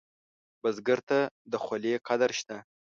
[0.61, 1.19] بزګر ته
[1.51, 2.57] د خولې قدر شته